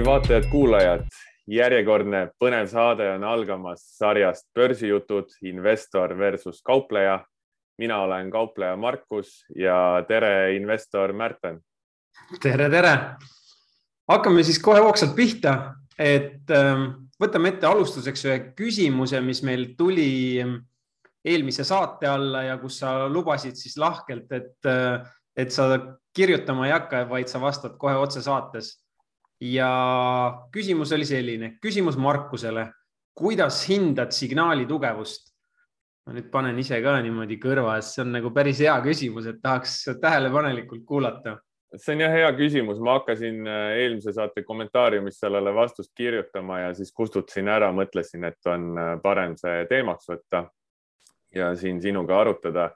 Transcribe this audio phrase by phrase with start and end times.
[0.00, 1.02] nii, vaatajad-kuulajad,
[1.50, 7.24] järjekordne põnev saade on algamas sarjast Börsijutud, investor versus kaupleja.
[7.78, 11.60] mina olen kaupleja Markus ja tere, investor Märten.
[12.42, 12.98] tere, tere.
[14.08, 20.40] hakkame siis kohe hoogsalt pihta, et ähm, võtame ette alustuseks ühe küsimuse, mis meil tuli
[20.40, 20.56] ähm,
[21.24, 25.00] eelmise saate alla ja kus sa lubasid siis lahkelt, et, äh,
[25.36, 25.68] et sa
[26.16, 28.78] kirjutama ei hakka, vaid sa vastad kohe otsesaates
[29.40, 29.70] ja
[30.52, 32.66] küsimus oli selline, küsimus Markusele,
[33.16, 35.30] kuidas hindad signaali tugevust?
[36.06, 39.36] ma nüüd panen ise ka niimoodi kõrva, sest see on nagu päris hea küsimus, et
[39.42, 41.36] tahaks tähelepanelikult kuulata.
[41.76, 46.72] see on jah hea küsimus, ma hakkasin äh, eelmise saate kommentaariumis sellele vastust kirjutama ja
[46.74, 50.48] siis kustutasin ära, mõtlesin, et on äh, parem see teemaks võtta
[51.34, 52.70] ja siin sinuga arutada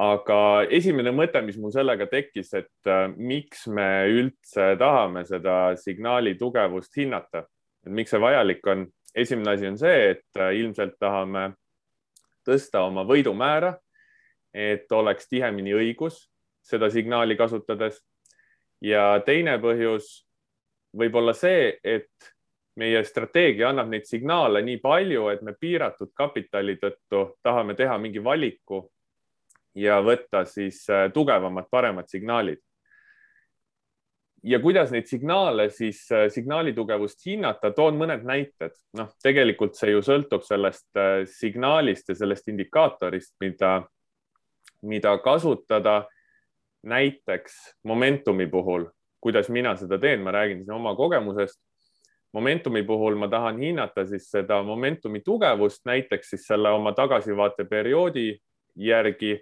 [0.00, 6.34] aga esimene mõte, mis mul sellega tekkis, et äh, miks me üldse tahame seda signaali
[6.40, 7.44] tugevust hinnata,
[7.84, 8.86] et miks see vajalik on.
[9.14, 11.52] esimene asi on see, et äh, ilmselt tahame
[12.48, 13.74] tõsta oma võidumäära,
[14.54, 16.28] et oleks tihemini õigus
[16.62, 18.00] seda signaali kasutades.
[18.80, 20.24] ja teine põhjus
[20.96, 22.32] võib olla see, et
[22.76, 28.24] meie strateegia annab neid signaale nii palju, et me piiratud kapitali tõttu tahame teha mingi
[28.24, 28.88] valiku
[29.74, 32.58] ja võtta siis äh, tugevamad, paremad signaalid.
[34.42, 38.74] ja kuidas neid signaale siis, äh, signaali tugevust hinnata, toon mõned näited.
[38.96, 43.82] noh, tegelikult see ju sõltub sellest äh, signaalist ja sellest indikaatorist, mida,
[44.82, 46.08] mida kasutada.
[46.82, 47.52] näiteks
[47.84, 48.88] Momentumi puhul,
[49.20, 51.60] kuidas mina seda teen, ma räägin siin oma kogemusest
[52.32, 58.38] Momentumi puhul ma tahan hinnata siis seda Momentumi tugevust, näiteks siis selle oma tagasivaateperioodi
[58.76, 59.40] järgi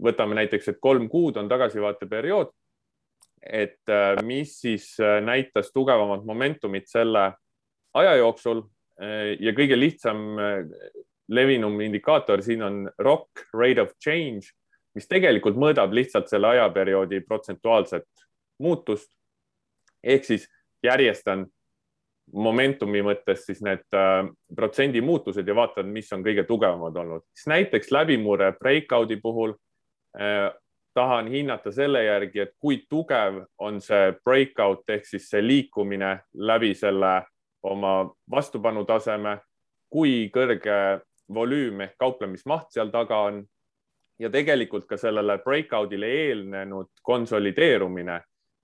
[0.00, 2.52] võtame näiteks, et kolm kuud on tagasivaateperiood,
[3.42, 7.32] et äh, mis siis äh, näitas tugevamat momentumit selle
[7.94, 8.62] aja jooksul
[9.02, 10.38] äh, ja kõige lihtsam
[11.32, 14.52] levinum indikaator siin on ROC, rate of change,
[14.94, 18.08] mis tegelikult mõõdab lihtsalt selle ajaperioodi protsentuaalset
[18.62, 19.10] muutust.
[20.02, 20.48] ehk siis
[20.82, 21.46] järjestan
[22.32, 23.84] momentumi mõttes siis need
[24.56, 27.22] protsendi muutused ja vaatan, mis on kõige tugevamad olnud.
[27.34, 29.54] siis näiteks läbimurre breakout'i puhul
[30.94, 36.74] tahan hinnata selle järgi, et kui tugev on see breakout ehk siis see liikumine läbi
[36.74, 37.22] selle
[37.62, 37.94] oma
[38.30, 39.38] vastupanutaseme,
[39.92, 41.00] kui kõrge
[41.32, 43.42] volüüm ehk kauplemismaht seal taga on
[44.20, 48.20] ja tegelikult ka sellele breakout'ile eelnenud konsolideerumine.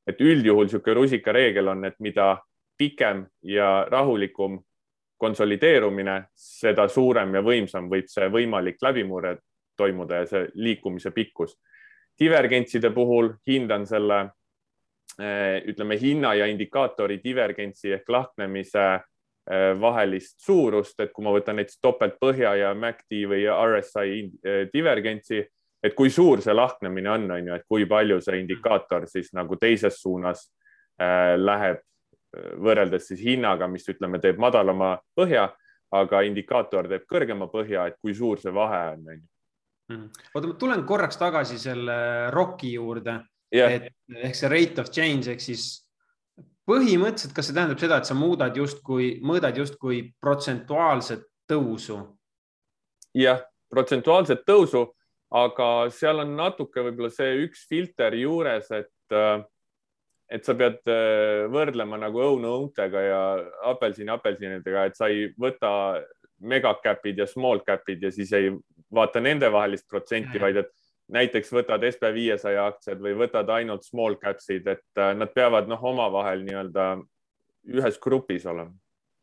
[0.08, 2.38] et üldjuhul niisugune rusikareegel on, et mida
[2.78, 4.54] pikem ja rahulikum
[5.20, 9.36] konsolideerumine, seda suurem ja võimsam võib see võimalik läbimurre
[9.78, 11.58] toimuda ja see liikumise pikkus.
[12.18, 14.18] divergentside puhul hindan selle
[15.20, 21.56] eh, ütleme hinna ja indikaatori divergentsi ehk lahknemise eh, vahelist suurust, et kui ma võtan
[21.56, 25.44] näiteks topeltpõhja ja MACD või RSI eh, divergentsi,
[25.82, 29.56] et kui suur see lahknemine on, on ju, et kui palju see indikaator siis nagu
[29.56, 30.48] teises suunas
[31.38, 31.78] läheb
[32.34, 35.48] võrreldes siis hinnaga, mis ütleme, teeb madalama põhja,
[35.94, 39.26] aga indikaator teeb kõrgema põhja, et kui suur see vahe on, on ju.
[39.88, 41.98] Oota, ma tulen korraks tagasi selle
[42.34, 43.18] ROC-i juurde
[43.54, 45.68] yeah., et ehk see rate of change ehk siis
[46.68, 52.02] põhimõtteliselt, kas see tähendab seda, et sa muudad justkui, mõõdad justkui protsentuaalset tõusu?
[53.16, 53.40] jah,
[53.72, 54.84] protsentuaalset tõusu,
[55.34, 58.92] aga seal on natuke võib-olla see üks filter juures, et
[60.28, 60.82] et sa pead
[61.48, 63.20] võrdlema nagu õunu õuntega ja
[63.70, 65.70] apelsini apelsinidega, et sa ei võta
[66.44, 68.50] megacap'id ja small cap'id ja siis ei
[68.94, 70.72] vaata nendevahelist protsenti, vaid et
[71.12, 75.82] näiteks võtad SB viiesaja aktsiad või võtad ainult small caps'id, et äh, nad peavad noh,
[75.92, 76.90] omavahel nii-öelda
[77.78, 78.72] ühes grupis olema.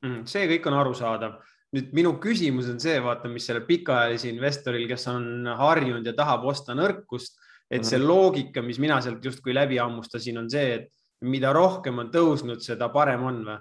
[0.06, 1.38] Mm, see kõik on arusaadav.
[1.76, 6.46] nüüd minu küsimus on see, vaata, mis sellel pikaajalise investoril, kes on harjunud ja tahab
[6.48, 7.36] osta nõrkust,
[7.70, 8.08] et see mhm.
[8.08, 12.90] loogika, mis mina sealt justkui läbi hammustasin, on see, et mida rohkem on tõusnud, seda
[12.94, 13.58] parem on või?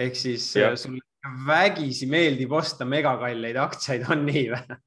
[0.00, 0.68] ehk siis ja.
[0.78, 1.00] sul
[1.46, 4.78] vägisi meeldib osta megakalleid aktsiaid, on nii või?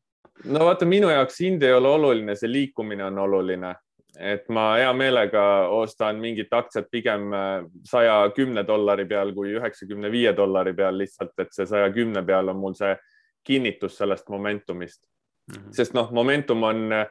[0.45, 3.73] No vaata, minu jaoks hind ei ole oluline, see liikumine on oluline,
[4.19, 5.43] et ma hea meelega
[5.73, 11.33] ostan mingit aktsiat pigem äh, saja kümne dollari peal kui üheksakümne viie dollari peal lihtsalt,
[11.41, 12.93] et see saja kümne peal on mul see
[13.43, 15.55] kinnitus sellest momentumist mm.
[15.55, 15.71] -hmm.
[15.71, 17.07] sest noh, momentum on äh,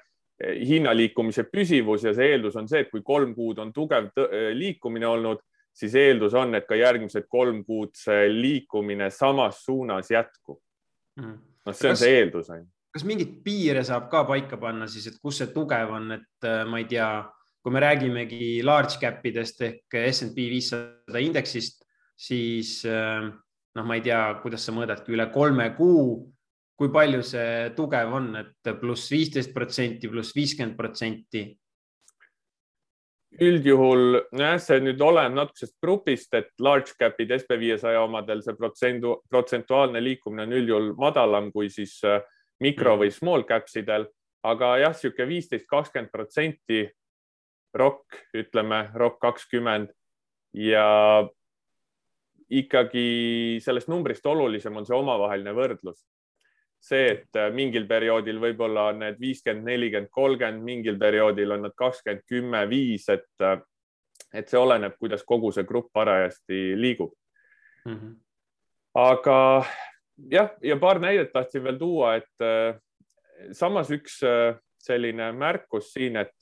[0.68, 4.52] hinna liikumise püsivus ja see eeldus on see, et kui kolm kuud on tugev äh,
[4.54, 5.42] liikumine olnud,
[5.74, 10.60] siis eeldus on, et ka järgmised kolm kuud see liikumine samas suunas jätkub
[11.16, 11.24] mm.
[11.24, 11.38] -hmm.
[11.66, 12.00] noh, see on Kas...
[12.00, 15.52] see eeldus on ju kas mingeid piire saab ka paika panna siis, et kus see
[15.54, 17.08] tugev on, et äh, ma ei tea,
[17.62, 21.84] kui me räägimegi large cap idest ehk SNP viissada indeksist,
[22.18, 26.32] siis noh, ma ei tea, kuidas sa mõõdadki üle kolme kuu,
[26.78, 31.44] kui palju see tugev on, et pluss viisteist protsenti, pluss viiskümmend protsenti?
[33.42, 39.14] Üldjuhul jah, see nüüd oleneb natukesest grupist, et large cap'id SB viiesaja omadel see protsendu,
[39.30, 42.20] protsentuaalne liikumine on üldjuhul madalam kui siis äh,
[42.62, 44.06] mikro või small caps idel,
[44.46, 46.84] aga jah, niisugune viisteist, kakskümmend protsenti
[47.74, 49.92] ROK, ütleme ROK kakskümmend
[50.58, 50.88] ja
[52.52, 56.02] ikkagi sellest numbrist olulisem on see omavaheline võrdlus
[56.82, 61.76] see, et äh, mingil perioodil võib-olla on need viiskümmend, nelikümmend, kolmkümmend, mingil perioodil on nad
[61.78, 63.60] kakskümmend, kümme, viis, et, äh,
[64.34, 67.14] et see oleneb, kuidas kogu see grupp parajasti liigub
[67.86, 67.94] mm.
[67.94, 68.14] -hmm.
[68.98, 69.38] aga
[70.30, 72.78] jah, ja paar näidet tahtsin veel tuua, et äh,
[73.52, 74.20] samas üks
[74.82, 76.34] selline märkus siin, et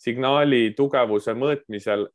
[0.00, 2.06] signaali tugevuse mõõtmisel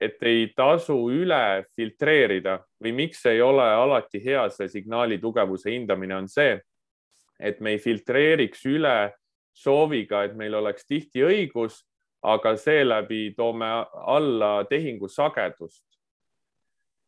[0.00, 6.14] et ei tasu üle filtreerida või miks ei ole alati hea see signaali tugevuse hindamine,
[6.16, 6.54] on see,
[7.38, 9.12] et me ei filtreeriks üle
[9.54, 11.82] sooviga, et meil oleks tihti õigus,
[12.22, 13.66] aga seeläbi toome
[14.06, 15.84] alla tehingu sagedust.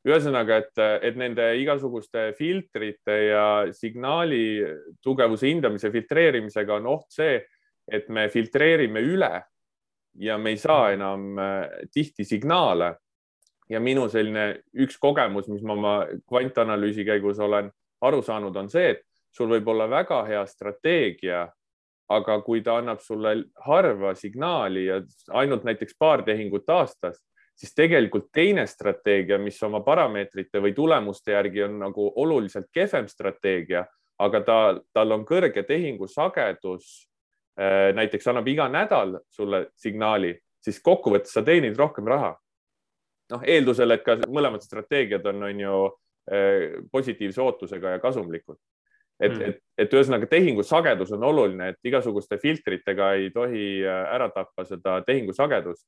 [0.08, 4.62] Ühesõnaga, et, et nende igasuguste filtrite ja signaali
[5.04, 7.36] tugevuse hindamise filtreerimisega on oht see,
[7.90, 9.32] et me filtreerime üle
[10.20, 12.96] ja me ei saa enam äh, tihti signaale.
[13.70, 15.92] ja minu selline üks kogemus, mis ma oma
[16.26, 17.68] kvantanalüüsi käigus olen
[18.02, 21.44] aru saanud, on see, et sul võib olla väga hea strateegia,
[22.10, 24.98] aga kui ta annab sulle harva signaali ja
[25.38, 27.22] ainult näiteks paar tehingut aastas,
[27.60, 33.84] siis tegelikult teine strateegia, mis oma parameetrite või tulemuste järgi on nagu oluliselt kehvem strateegia,
[34.20, 34.58] aga ta,
[34.96, 37.10] tal on kõrge tehingusagedus
[37.60, 40.30] Äh, näiteks annab iga nädal sulle signaali,
[40.62, 42.36] siis kokkuvõttes sa teenid rohkem raha.
[43.30, 45.74] noh, eeldusel, et ka mõlemad strateegiad on, on ju
[46.32, 48.56] äh, positiivse ootusega ja kasumlikud.
[49.20, 54.14] et mm., et, et ühesõnaga tehingu sagedus on oluline, et igasuguste filtritega ei tohi äh,
[54.14, 55.86] ära tappa seda tehingu sagedust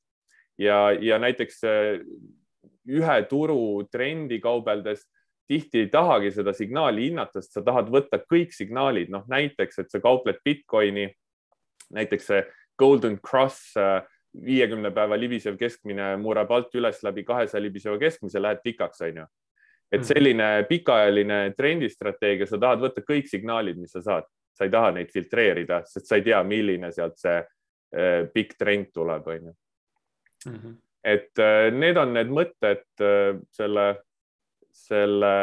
[0.62, 1.60] ja, ja näiteks
[2.88, 5.04] ühe turu trendi kaubeldes
[5.50, 9.92] tihti ei tahagi seda signaali hinnata, sest sa tahad võtta kõik signaalid, noh näiteks, et
[9.92, 11.10] sa kaupled Bitcoini
[11.92, 12.42] näiteks see
[12.78, 14.00] Golden Cross äh,
[14.44, 19.26] viiekümne päeva libisev keskmine murrab alt üles läbi kahesaja libiseva keskmise, lähed pikaks, onju.
[19.92, 20.08] et mhm.
[20.08, 25.12] selline pikaajaline trendistrateegia, sa tahad võtta kõik signaalid, mis sa saad, sa ei taha neid
[25.12, 29.52] filtreerida, sest sa ei tea, milline sealt see äh, pikk trend tuleb, onju.
[30.46, 30.78] Mhm.
[31.04, 32.84] et äh, need on need mõtted
[33.50, 33.86] selle,
[34.72, 35.34] selle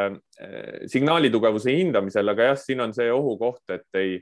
[0.87, 4.19] signaali tugevuse hindamisel, aga jah, siin on see ohukoht, et ei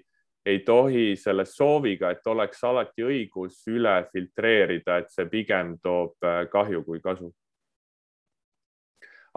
[0.48, 6.46] ei tohi selle sooviga, et oleks alati õigus üle filtreerida, et see pigem toob äh,
[6.52, 7.34] kahju kui kasu.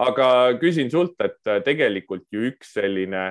[0.01, 0.27] aga
[0.61, 3.25] küsin sult, et äh, tegelikult ju üks selline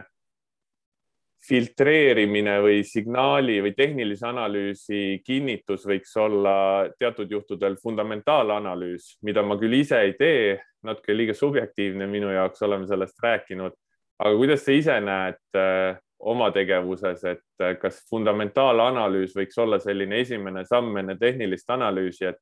[1.49, 9.79] filtreerimine või signaali või tehnilise analüüsi kinnitus võiks olla teatud juhtudel fundamentaalanalüüs, mida ma küll
[9.81, 13.73] ise ei tee, natuke liiga subjektiivne minu jaoks, oleme sellest rääkinud.
[14.21, 20.21] aga kuidas sa ise näed äh, oma tegevuses, et äh, kas fundamentaalanalüüs võiks olla selline
[20.21, 22.41] esimene samm enne tehnilist analüüsi, et,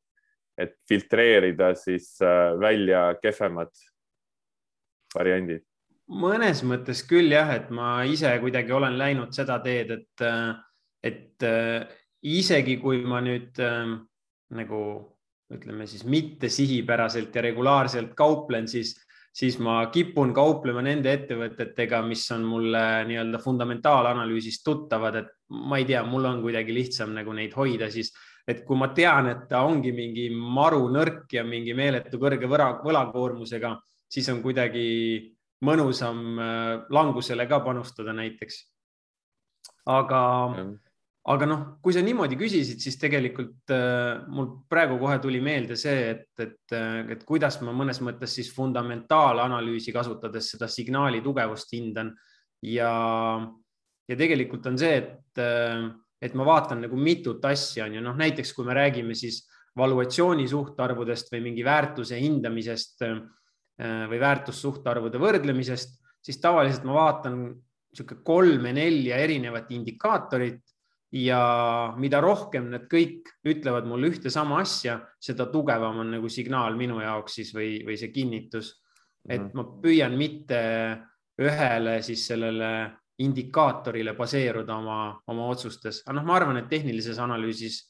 [0.59, 3.71] et filtreerida siis äh, välja kehvemad
[5.15, 5.63] variandid?
[6.09, 10.55] Mõnes mõttes küll jah, et ma ise kuidagi olen läinud seda teed, et, äh,
[11.05, 11.47] et
[12.27, 13.61] isegi kui ma nüüd
[14.59, 14.81] nagu
[15.55, 18.97] ütleme siis mitte sihipäraselt ja regulaarselt kauplen, siis
[19.39, 25.87] siis ma kipun kauplema nende ettevõtetega, mis on mulle nii-öelda fundamentaalanalüüsist tuttavad, et ma ei
[25.89, 28.11] tea, mul on kuidagi lihtsam nagu neid hoida siis,
[28.49, 32.73] et kui ma tean, et ta ongi mingi maru nõrk ja mingi meeletu kõrge võla,
[32.83, 33.77] võlakoormusega,
[34.11, 34.89] siis on kuidagi
[35.65, 38.61] mõnusam äh, langusele ka panustada näiteks.
[39.89, 40.77] aga mm
[41.29, 46.13] aga noh, kui sa niimoodi küsisid, siis tegelikult äh, mul praegu kohe tuli meelde see,
[46.15, 52.15] et, et, äh, et kuidas ma mõnes mõttes siis fundamentaalanalüüsi kasutades seda signaali tugevust hindan.
[52.65, 52.91] Ja,
[54.09, 55.91] ja tegelikult on see, et, äh,
[56.25, 59.45] et ma vaatan nagu mitut asja on ju, noh näiteks kui me räägime siis
[59.79, 63.05] valuatsiooni suhtarvudest või mingi väärtuse hindamisest
[63.79, 70.61] või väärtussuhtarvude võrdlemisest, siis tavaliselt ma vaatan niisugune kolme-nelja erinevat indikaatorit
[71.15, 71.41] ja
[71.97, 77.01] mida rohkem need kõik ütlevad mulle ühte sama asja, seda tugevam on nagu signaal minu
[77.01, 78.75] jaoks siis või, või see kinnitus.
[79.29, 79.57] et mhm.
[79.57, 80.61] ma püüan mitte
[81.39, 87.81] ühele siis sellele indikaatorile baseeruda oma, oma otsustes, aga noh, ma arvan, et tehnilises analüüsis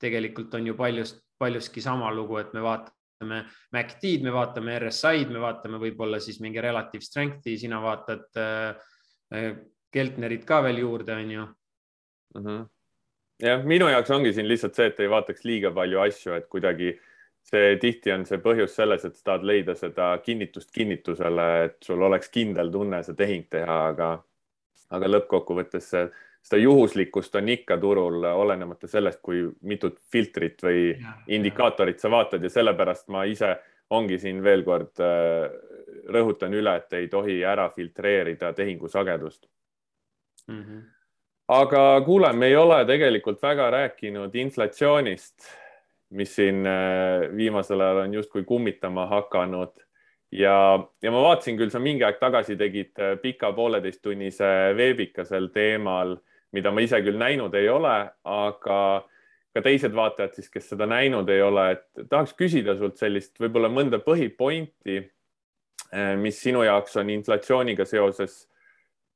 [0.00, 5.32] tegelikult on ju paljust, paljuski sama lugu, et me vaatame vaatame MACD-d, me vaatame RSI-d,
[5.32, 9.56] me vaatame võib-olla siis mingi relative strength'i, sina vaatad äh,
[9.92, 11.46] Keltnerit ka veel juurde, on ju
[12.34, 12.44] mm.
[12.44, 12.66] -hmm.
[13.42, 16.98] jah, minu jaoks ongi siin lihtsalt see, et ei vaataks liiga palju asju, et kuidagi
[17.42, 22.02] see tihti on see põhjus selles, et sa tahad leida seda kinnitust kinnitusele, et sul
[22.02, 24.22] oleks kindel tunne see tehing teha, aga,
[24.90, 26.08] aga lõppkokkuvõttes see
[26.46, 32.44] seda juhuslikkust on ikka turul, olenemata sellest, kui mitut filtrit või ja, indikaatorit sa vaatad
[32.44, 33.56] ja sellepärast ma ise
[33.90, 35.46] ongi siin veel kord äh,
[36.14, 39.46] rõhutan üle, et ei tohi ära filtreerida tehingu sagedust
[40.46, 40.62] mm.
[40.62, 40.82] -hmm.
[41.48, 45.50] aga kuule, me ei ole tegelikult väga rääkinud inflatsioonist,
[46.10, 49.74] mis siin äh, viimasel ajal on justkui kummitama hakanud
[50.30, 55.50] ja, ja ma vaatasin küll, sa mingi aeg tagasi tegid äh, pika pooleteisttunnise veebika sel
[55.54, 56.16] teemal
[56.56, 58.80] mida ma ise küll näinud ei ole, aga
[59.56, 63.70] ka teised vaatajad siis, kes seda näinud ei ole, et tahaks küsida sult sellist võib-olla
[63.72, 64.98] mõnda põhipointi,
[65.92, 68.42] eh, mis sinu jaoks on inflatsiooniga seoses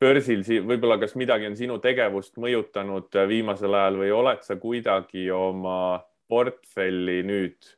[0.00, 6.00] börsil, võib-olla kas midagi on sinu tegevust mõjutanud viimasel ajal või oled sa kuidagi oma
[6.30, 7.68] portfelli nüüd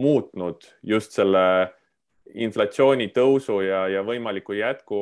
[0.00, 1.70] muutnud just selle
[2.34, 5.00] inflatsiooni tõusu ja, ja võimaliku jätku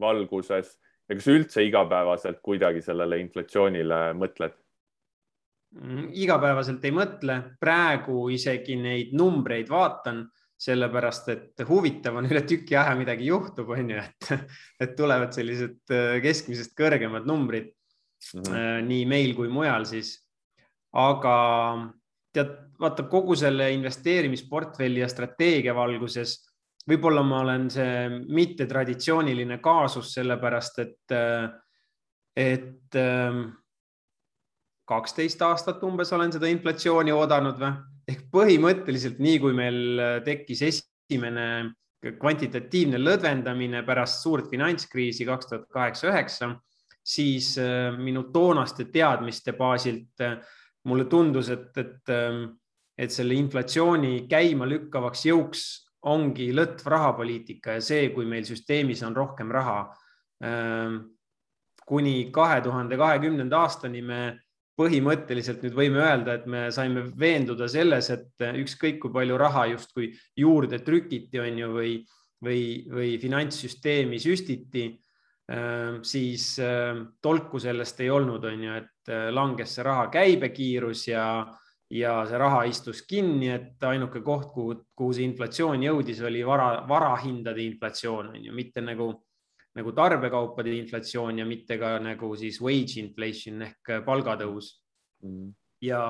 [0.00, 4.56] valguses ja kas üldse igapäevaselt kuidagi sellele inflatsioonile mõtled?
[5.74, 10.22] Mm, igapäevaselt ei mõtle, praegu isegi neid numbreid vaatan,
[10.64, 14.52] sellepärast et huvitav on üle tüki aja midagi juhtub, on ju, et,
[14.86, 18.86] et tulevad sellised äh, keskmisest kõrgemad numbrid mm -hmm.
[18.86, 20.20] nii meil kui mujal siis.
[20.94, 21.34] aga
[22.32, 26.38] tead, vaata kogu selle investeerimisportfelli ja strateegia valguses
[26.88, 31.14] võib-olla ma olen see mittetraditsiooniline kaasus, sellepärast et,
[32.36, 33.44] et ähm,
[34.88, 37.72] kaksteist aastat umbes olen seda inflatsiooni oodanud või
[38.12, 41.46] ehk põhimõtteliselt nii kui meil tekkis esimene
[42.12, 46.50] kvantitatiivne lõdvendamine pärast suurt finantskriisi kaks tuhat kaheksa, üheksa,
[47.04, 50.38] siis äh, minu toonaste teadmiste baasilt äh,
[50.88, 52.44] mulle tundus, et, et, ähm,
[52.98, 55.64] et selle inflatsiooni käima lükkavaks jõuks
[56.10, 59.78] ongi lõtv rahapoliitika ja see, kui meil süsteemis on rohkem raha.
[60.44, 60.98] Ähm,
[61.84, 64.20] kuni kahe tuhande kahekümnenda aastani me
[64.78, 70.10] põhimõtteliselt nüüd võime öelda, et me saime veenduda selles, et ükskõik kui palju raha justkui
[70.40, 71.92] juurde trükiti, on ju, või,
[72.42, 74.88] või, või finantssüsteemi süstiti,
[75.52, 81.26] ähm, siis ähm, tolku sellest ei olnud, on ju, et langes see raha käibekiirus ja
[81.94, 86.84] ja see raha istus kinni, et ainuke koht, kuhu, kuhu see inflatsioon jõudis, oli vara,
[86.88, 89.10] varahindade inflatsioon on ju, mitte nagu,
[89.78, 94.74] nagu tarbekaupade inflatsioon ja mitte ka nagu siis wage inflation ehk palgatõus.
[95.24, 95.54] Mm..
[95.86, 96.00] ja,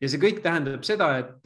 [0.00, 1.44] ja see kõik tähendab seda, et,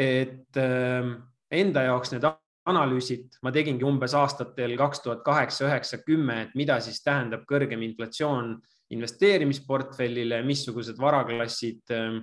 [0.00, 1.12] et ähm,
[1.52, 2.24] enda jaoks need
[2.64, 7.84] analüüsid ma tegingi umbes aastatel kaks tuhat kaheksa, üheksa, kümme, et mida siis tähendab kõrgem
[7.84, 8.56] inflatsioon
[8.96, 12.18] investeerimisportfellile, missugused varaklassid äh,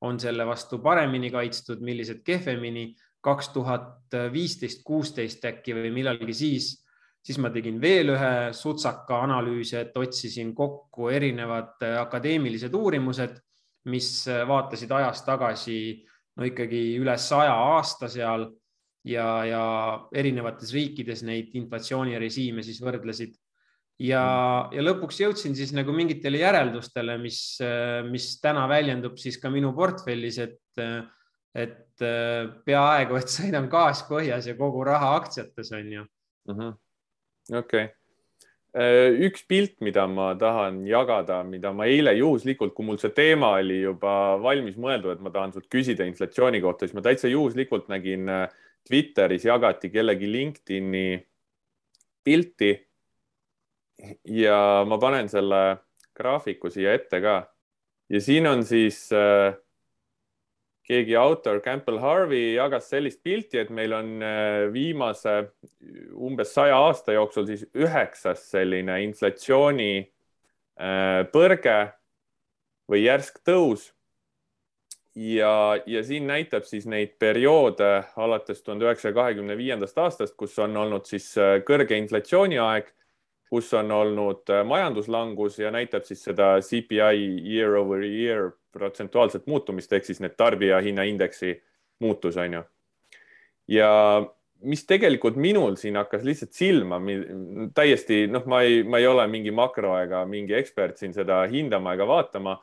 [0.00, 2.94] on selle vastu paremini kaitstud, millised kehvemini.
[3.20, 6.68] kaks tuhat viisteist, kuusteist äkki või millalgi siis,
[7.18, 13.34] siis ma tegin veel ühe sutsaka analüüsi, et otsisin kokku erinevad akadeemilised uurimused,
[13.90, 15.80] mis vaatasid ajas tagasi
[16.36, 18.46] no ikkagi üle saja aasta seal
[19.04, 19.62] ja, ja
[20.14, 23.34] erinevates riikides neid inflatsioonirežiime siis võrdlesid
[23.98, 24.76] ja, mm.
[24.76, 27.40] ja lõpuks jõudsin siis nagu mingitele järeldustele, mis,
[28.10, 30.82] mis täna väljendub siis ka minu portfellis, et,
[31.54, 32.08] et
[32.64, 36.08] peaaegu, et sõidan gaas põhjas ja kogu raha aktsiates on ju.
[36.48, 36.74] Mhm.
[37.58, 37.88] okei.
[38.76, 43.54] Äh, üks pilt, mida ma tahan jagada, mida ma eile juhuslikult, kui mul see teema
[43.56, 47.88] oli juba valmis mõeldud, et ma tahan sult küsida inflatsiooni kohta, siis ma täitsa juhuslikult
[47.88, 48.44] nägin äh,
[48.86, 51.06] Twitteris jagati kellegi LinkedIni
[52.24, 52.70] pilti
[54.24, 55.78] ja ma panen selle
[56.16, 57.38] graafiku siia ette ka.
[58.10, 59.54] ja siin on siis äh,
[60.88, 65.34] keegi autor, Campbell Harvey jagas sellist pilti, et meil on äh, viimase
[66.16, 71.78] umbes saja aasta jooksul siis üheksas selline inflatsiooni äh, põrge
[72.88, 73.92] või järsk tõus.
[75.18, 80.76] ja, ja siin näitab siis neid perioode alates tuhande üheksasaja kahekümne viiendast aastast, kus on
[80.76, 82.94] olnud siis äh, kõrge inflatsiooni aeg
[83.48, 87.20] kus on olnud äh, majanduslangus ja näitab siis seda CPI
[87.54, 91.54] year over year protsentuaalset muutumist ehk siis need tarbijahinnaindeksi
[92.04, 92.62] muutus on ju.
[93.68, 93.88] ja
[94.60, 96.98] mis tegelikult minul siin hakkas lihtsalt silma,
[97.74, 101.94] täiesti noh, ma ei, ma ei ole mingi makro ega mingi ekspert siin seda hindama
[101.94, 102.56] ega vaatama,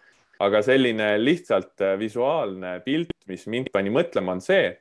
[0.43, 4.73] aga selline lihtsalt äh, visuaalne pilt, mis mind pani mõtlema, on see,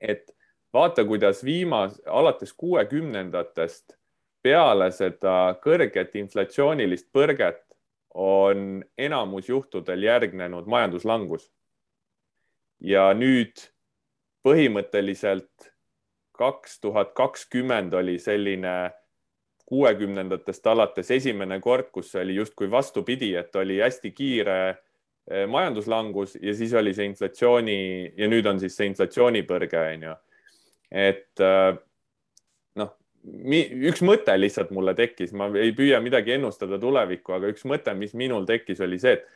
[0.00, 0.30] et
[0.74, 3.96] vaata, kuidas viimas, alates kuuekümnendatest
[4.42, 7.62] peale seda kõrget inflatsioonilist põrget
[8.14, 11.50] on enamus juhtudel järgnenud majanduslangus.
[12.82, 13.60] ja nüüd
[14.42, 15.70] põhimõtteliselt
[16.34, 18.90] kaks tuhat kakskümmend oli selline
[19.66, 26.54] kuuekümnendatest alates esimene kord, kus oli justkui vastupidi, et oli hästi kiire eh, majanduslangus ja
[26.54, 27.78] siis oli see inflatsiooni
[28.16, 30.16] ja nüüd on siis see inflatsioonipõrge, on ju.
[30.90, 31.78] et äh,
[33.22, 38.16] üks mõte lihtsalt mulle tekkis, ma ei püüa midagi ennustada tulevikku, aga üks mõte, mis
[38.18, 39.26] minul tekkis, oli see, et,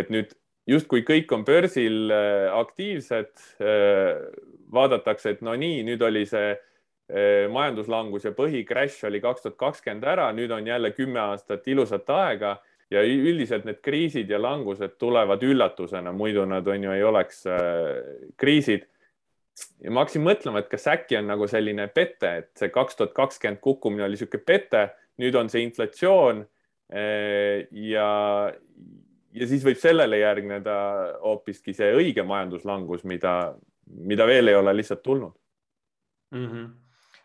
[0.00, 0.32] et nüüd
[0.70, 3.32] justkui kõik on börsil äh, aktiivsed.
[3.60, 4.22] Äh,
[4.74, 10.06] vaadatakse, et no nii, nüüd oli see äh, majanduslangus ja põhicrash oli kaks tuhat kakskümmend
[10.14, 12.56] ära, nüüd on jälle kümme aastat ilusat aega
[12.90, 17.44] ja üldiselt need kriisid ja langused tulevad üllatusena, muidu nad on ju ei oleks
[18.40, 18.84] kriisid
[19.84, 23.14] ja ma hakkasin mõtlema, et kas äkki on nagu selline pete, et see kaks tuhat
[23.16, 24.84] kakskümmend kukkumine oli niisugune pete,
[25.22, 26.42] nüüd on see inflatsioon
[26.90, 28.08] eh, ja,
[29.38, 30.76] ja siis võib sellele järgneda
[31.22, 33.54] hoopiski see õige majanduslangus, mida,
[33.86, 35.36] mida veel ei ole lihtsalt tulnud
[36.34, 36.48] mm.
[36.48, 36.72] -hmm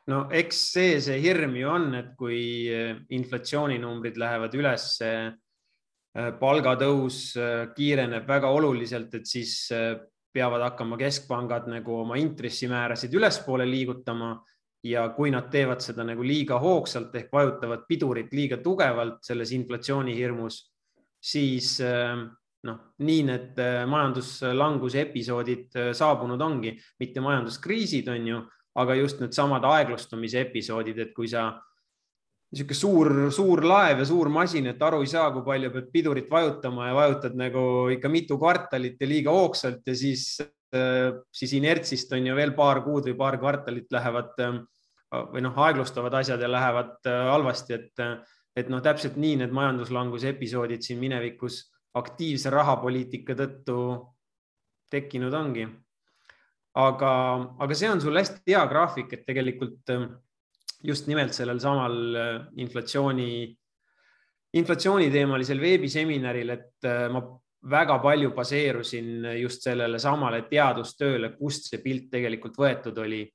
[0.10, 2.42] no eks see, see hirm ju on, et kui
[2.74, 5.30] eh, inflatsiooninumbrid lähevad üles, eh,
[6.40, 7.38] palgatõus
[7.76, 9.70] kiireneb väga oluliselt, et siis
[10.34, 14.36] peavad hakkama keskpangad nagu oma intressimäärasid ülespoole liigutama
[14.84, 20.16] ja kui nad teevad seda nagu liiga hoogsalt ehk vajutavad pidurit liiga tugevalt selles inflatsiooni
[20.16, 20.62] hirmus,
[21.20, 22.16] siis äh,
[22.68, 28.44] noh, nii need äh, majanduslanguse episoodid äh, saabunud ongi, mitte majanduskriisid on ju,
[28.80, 31.50] aga just needsamad aeglustumise episoodid, et kui sa
[32.50, 36.30] niisugune suur, suur laev ja suur masin, et aru ei saa, kui palju pead pidurit
[36.32, 37.62] vajutama ja vajutad nagu
[37.94, 40.40] ikka mitu kvartalit ja liiga hoogsalt ja siis,
[40.74, 44.62] äh, siis inertsist on ju veel paar kuud või paar kvartalit lähevad äh,
[45.34, 48.06] või noh, aeglustavad asjad ja lähevad äh, halvasti, et,
[48.58, 51.68] et noh, täpselt nii need majanduslanguse episoodid siin minevikus
[52.00, 53.78] aktiivse rahapoliitika tõttu
[54.90, 55.68] tekkinud ongi.
[56.80, 57.12] aga,
[57.60, 59.90] aga see on sul hästi hea graafik, et tegelikult
[60.84, 63.32] just nimelt sellel samal äh, inflatsiooni,
[64.60, 67.24] inflatsiooniteemalisel veebiseminaril, et äh, ma
[67.70, 73.26] väga palju baseerusin just sellele samale teadustööle, kust see pilt tegelikult võetud oli.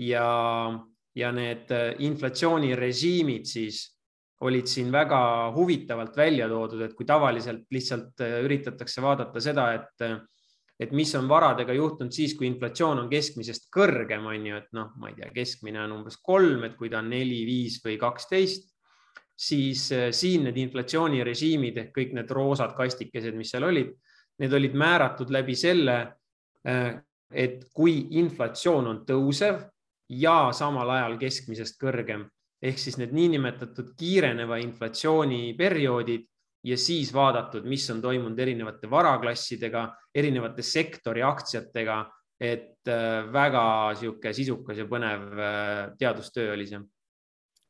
[0.00, 0.72] Ja,
[1.16, 3.84] ja need äh, inflatsioonirežiimid siis
[4.44, 5.18] olid siin väga
[5.54, 10.04] huvitavalt välja toodud, et kui tavaliselt lihtsalt üritatakse vaadata seda, et
[10.80, 14.90] et mis on varadega juhtunud siis, kui inflatsioon on keskmisest kõrgem, on ju, et noh,
[15.00, 18.68] ma ei tea, keskmine on umbes kolm, et kui ta on neli, viis või kaksteist,
[19.36, 23.92] siis äh, siin need inflatsioonirežiimid ehk kõik need roosad kastikesed, mis seal olid,
[24.40, 25.98] need olid määratud läbi selle,
[26.68, 26.92] äh,
[27.32, 29.64] et kui inflatsioon on tõusev
[30.12, 32.28] ja samal ajal keskmisest kõrgem
[32.62, 36.24] ehk siis need niinimetatud kiireneva inflatsiooni perioodid
[36.66, 42.00] ja siis vaadatud, mis on toimunud erinevate varaklassidega, erinevate sektori aktsiatega,
[42.42, 43.62] et äh, väga
[43.94, 46.82] niisugune sisukas ja põnev äh, teadustöö oli see.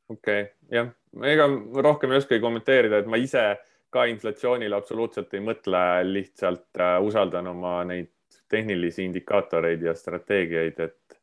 [0.09, 0.89] okei okay,, jah,
[1.23, 1.47] ega
[1.83, 3.45] rohkem ei oskagi kommenteerida, et ma ise
[3.93, 8.11] ka inflatsioonile absoluutselt ei mõtle, lihtsalt äh, usaldan oma neid
[8.51, 11.19] tehnilisi indikaatoreid ja strateegiaid, et,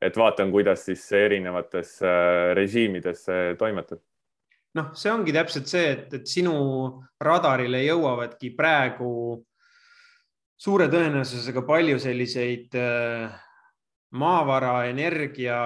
[0.00, 1.94] et vaatan, kuidas siis erinevates
[2.56, 3.24] režiimides
[3.58, 4.02] toimetab
[4.76, 6.54] noh, see ongi täpselt see, et, et sinu
[7.24, 9.10] radarile jõuavadki praegu
[10.58, 13.36] suure tõenäosusega palju selliseid äh,
[14.18, 15.58] maavara, energia,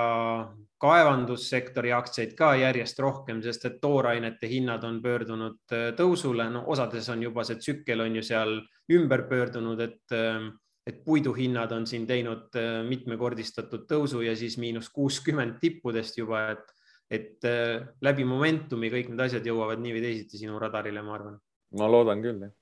[0.82, 7.08] kaevandussektori aktsiaid ka järjest rohkem, sest et toorainete hinnad on pöördunud äh, tõusule, no osades
[7.12, 8.58] on juba see tsükkel on ju seal
[8.92, 10.50] ümber pöördunud, et äh,
[10.82, 12.56] et puiduhinnad on siin teinud
[12.88, 16.72] mitmekordistatud tõusu ja siis miinus kuuskümmend tippudest juba, et
[17.12, 21.38] et äh, läbi momentumi kõik need asjad jõuavad nii või teisiti sinu radarile, ma arvan.
[21.76, 22.54] ma loodan küll, jah.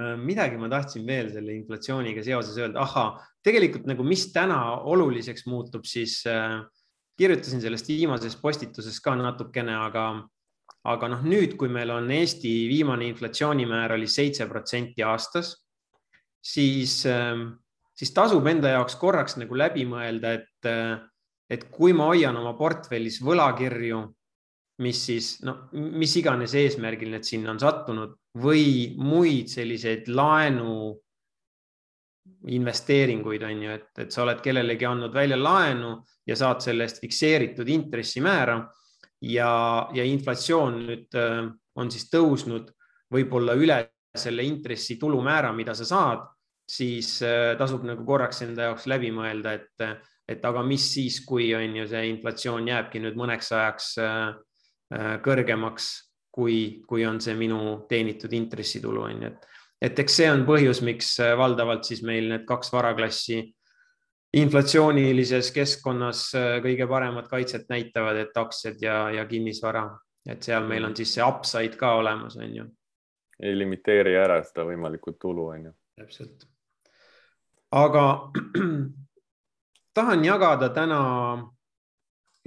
[0.00, 5.44] Äh, midagi ma tahtsin veel selle inflatsiooniga seoses öelda, ahhaa, tegelikult nagu, mis täna oluliseks
[5.50, 6.62] muutub, siis äh,
[7.20, 10.06] kirjutasin sellest viimases postituses ka natukene, aga,
[10.88, 15.58] aga noh, nüüd, kui meil on Eesti viimane inflatsioonimäär oli seitse protsenti aastas,
[16.40, 16.94] siis,
[18.00, 21.09] siis tasub enda jaoks korraks nagu läbi mõelda, et
[21.50, 24.00] et kui ma hoian oma portfellis võlakirju,
[24.80, 30.94] mis siis, no mis iganes eesmärgil need sinna on sattunud või muid selliseid laenu
[32.48, 37.02] investeeringuid on ju, et, et sa oled kellelegi andnud välja laenu ja saad selle eest
[37.02, 38.56] fikseeritud intressimäära
[39.28, 39.52] ja,
[39.92, 42.70] ja inflatsioon nüüd äh, on siis tõusnud
[43.12, 43.80] võib-olla üle
[44.16, 46.24] selle intressi tulumäära, mida sa saad,
[46.70, 49.86] siis äh, tasub nagu korraks enda jaoks läbi mõelda, et,
[50.30, 53.94] et aga mis siis, kui on ju see inflatsioon jääbki nüüd mõneks ajaks
[55.24, 55.86] kõrgemaks,
[56.34, 59.48] kui, kui on see minu teenitud intressitulu on ju, et,
[59.90, 63.40] et eks see on põhjus, miks valdavalt siis meil need kaks varaklassi
[64.38, 66.28] inflatsioonilises keskkonnas
[66.62, 69.88] kõige paremat kaitset näitavad, et aktsiad ja, ja kinnisvara
[70.28, 72.66] et seal meil on siis see upside ka olemas, on ju.
[73.40, 75.74] ei limiteeri ära seda võimalikku tulu, on ju.
[76.00, 76.46] täpselt.
[77.72, 78.04] aga
[80.00, 81.00] tahan jagada täna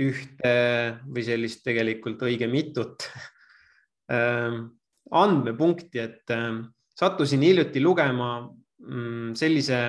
[0.01, 0.53] ühte
[1.05, 3.05] või sellist tegelikult õige mitut
[4.09, 4.71] ähm,
[5.13, 6.63] andmepunkti, et ähm,
[6.97, 9.83] sattusin hiljuti lugema mm, sellise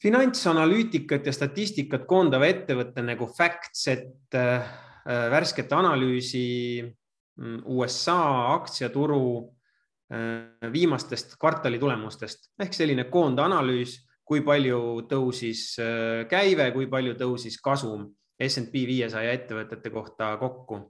[0.00, 4.72] finantsanalüütikat ja statistikat koondava ettevõtte nagu FactSet äh,
[5.04, 6.46] värsket analüüsi
[6.80, 8.20] mm, USA
[8.54, 12.54] aktsiaturu äh, viimastest kvartali tulemustest.
[12.64, 18.06] Ehk selline koondanalüüs, kui palju tõusis äh, käive, kui palju tõusis kasum
[18.38, 20.82] SNP viiesaja ettevõtete kohta kokku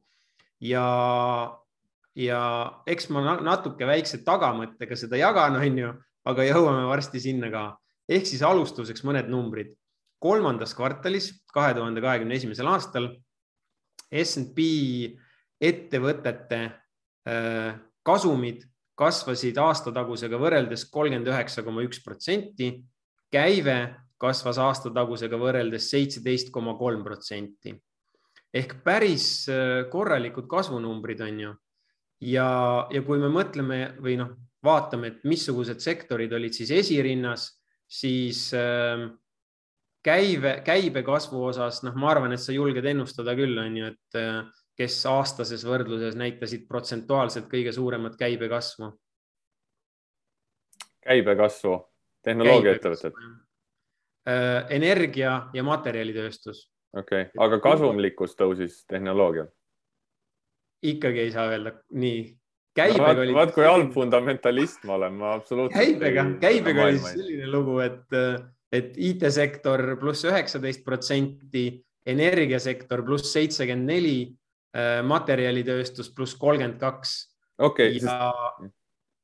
[0.60, 0.84] ja,
[2.18, 2.42] ja
[2.90, 5.92] eks ma natuke väikse tagamõttega seda jagan, on ju,
[6.28, 7.64] aga jõuame varsti sinna ka.
[8.08, 9.74] ehk siis alustuseks mõned numbrid.
[10.18, 13.12] kolmandas kvartalis, kahe tuhande kahekümne esimesel aastal
[14.10, 14.58] SNP
[15.60, 16.58] ettevõtete
[17.28, 18.64] äh, kasumid
[18.98, 22.72] kasvasid aastatagusega võrreldes kolmkümmend üheksa koma üks protsenti,
[23.32, 23.78] käive
[24.18, 27.74] kasvas aastatagusega võrreldes seitseteist koma kolm protsenti
[28.54, 31.54] ehk päris äh, korralikud kasvunumbrid on ju.
[32.32, 32.50] ja,
[32.90, 37.50] ja kui me mõtleme või noh, vaatame, et missugused sektorid olid siis esirinnas,
[37.86, 39.04] siis äh,
[40.04, 44.40] käive, käibekasvu osas, noh, ma arvan, et sa julged ennustada küll, on ju, et äh,
[44.78, 48.94] kes aastases võrdluses näitasid protsentuaalselt kõige suuremat käibekasvu?
[51.08, 51.72] käibekasvu,
[52.28, 53.20] tehnoloogiaettevõtted?
[54.28, 56.66] Äh, energia ja materjalitööstus.
[56.96, 59.48] okei okay., aga kasumlikkus tõusis tehnoloogial?
[60.82, 62.20] ikkagi ei saa öelda, nii.
[62.76, 63.34] käibega no, oli.
[63.34, 65.80] vaat kui halb fundamentalist ma olen, ma absoluutselt.
[65.80, 68.38] käibega, käibega oli selline lugu, et äh,
[68.72, 71.70] et IT-sektor pluss üheksateist protsenti,
[72.08, 74.18] energiasektor pluss seitsekümmend neli,
[74.76, 77.18] äh, materjalitööstus pluss kolmkümmend kaks.
[77.58, 77.96] okei.
[77.96, 78.74] ja sest...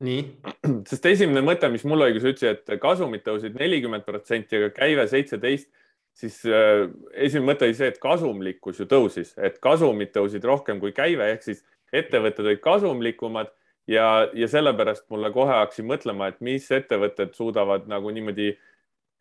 [0.05, 0.25] nii.
[0.91, 4.73] sest esimene mõte, mis mul oli, kui sa ütlesid, et kasumid tõusid nelikümmend protsenti, aga
[4.75, 5.71] käive seitseteist,
[6.15, 10.95] siis äh, esimene mõte oli see, et kasumlikkus ju tõusis, et kasumid tõusid rohkem kui
[10.97, 13.51] käive ehk siis ettevõtted olid kasumlikumad
[13.91, 18.63] ja, ja sellepärast mulle kohe hakkasin mõtlema, et mis ettevõtted suudavad nagu niimoodi äh,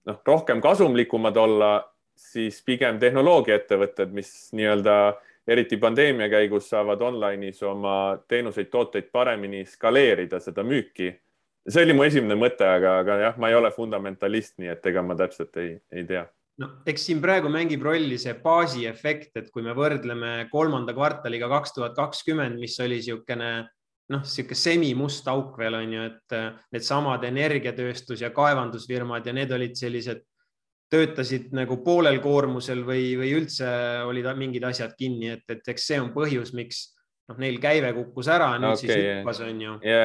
[0.07, 1.71] noh, rohkem kasumlikumad olla,
[2.19, 4.97] siis pigem tehnoloogiaettevõtted, mis nii-öelda
[5.47, 11.13] eriti pandeemia käigus saavad online'is oma teenuseid-tooteid paremini skaleerida, seda müüki.
[11.69, 15.01] see oli mu esimene mõte, aga, aga jah, ma ei ole fundamentalist, nii et ega
[15.01, 16.25] ma täpselt ei, ei tea
[16.62, 21.73] no eks siin praegu mängib rolli see baasiefekt, et kui me võrdleme kolmanda kvartaliga kaks
[21.77, 23.53] tuhat kakskümmend, mis oli niisugune
[24.13, 26.38] noh, niisugune semimust auk veel on ju, et
[26.75, 30.21] needsamad energiatööstus ja kaevandusfirmad ja need olid sellised,
[30.93, 33.69] töötasid nagu poolel koormusel või, või üldse
[34.08, 36.86] olid mingid asjad kinni, et, et eks see on põhjus, miks
[37.32, 39.79] noh, neil käive kukkus ära, nüüd okay, siis hüppas on ju.
[39.88, 40.03] ja,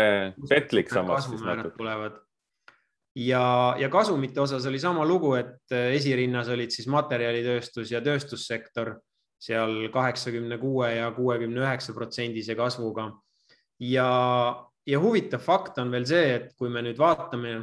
[0.48, 1.74] petlik samas siis natuke.
[1.76, 2.18] tulevad
[3.18, 3.44] ja,
[3.80, 8.96] ja kasumite osas oli sama lugu, et äh, esirinnas olid siis materjalitööstus ja tööstussektor
[9.38, 13.10] seal kaheksakümne kuue ja kuuekümne üheksa protsendise kasvuga
[13.82, 14.08] ja,
[14.86, 17.58] ja huvitav fakt on veel see, et kui me nüüd vaatame,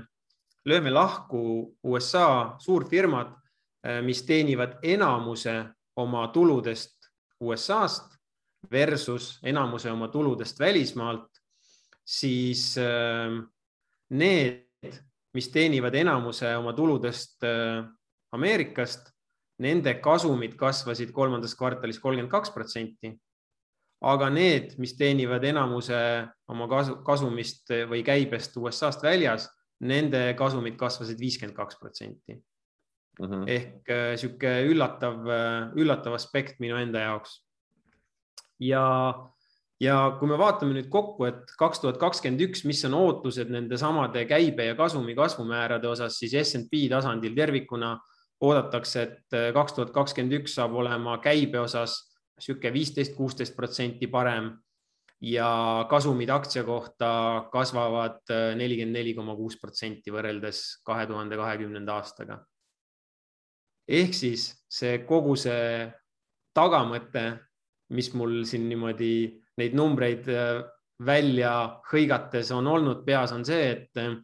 [0.66, 3.34] lööme lahku USA suurfirmad,
[3.86, 5.64] eh, mis teenivad enamuse
[5.96, 7.10] oma tuludest
[7.42, 8.16] USA-st
[8.72, 11.30] versus enamuse oma tuludest välismaalt,
[12.06, 13.42] siis eh,
[14.10, 15.02] need,
[15.34, 17.84] mis teenivad enamuse oma tuludest eh,
[18.36, 19.12] Ameerikast,
[19.64, 23.14] nende kasumid kasvasid kolmandas kvartalis kolmkümmend kaks protsenti.
[24.04, 25.96] Aga need, mis teenivad enamuse
[26.52, 29.48] oma kasu, kasumist või käibest USA-st väljas,
[29.88, 32.42] nende kasumid kasvasid viiskümmend kaks protsenti.
[33.16, 33.46] Mhm.
[33.48, 33.90] ehk
[34.44, 37.38] äh, üllatav, äh, üllatav aspekt minu enda jaoks.
[38.60, 38.82] ja,
[39.80, 43.80] ja kui me vaatame nüüd kokku, et kaks tuhat kakskümmend üks, mis on ootused nende
[43.80, 47.96] samade käibe ja kasumi kasvumäärade osas, siis SNP tasandil tervikuna
[48.44, 52.02] oodatakse, et äh, kaks tuhat kakskümmend üks saab olema käibe osas
[52.36, 54.52] niisugune viisteist, kuusteist protsenti parem
[55.22, 61.96] ja kasumid aktsia kohta kasvavad äh, nelikümmend neli koma kuus protsenti võrreldes kahe tuhande kahekümnenda
[61.96, 62.40] aastaga.
[63.88, 65.88] ehk siis see kogu see
[66.56, 67.26] tagamõte,
[67.90, 69.16] mis mul siin niimoodi
[69.58, 70.64] neid numbreid äh,
[71.06, 74.24] välja hõigates on olnud peas, on see, et,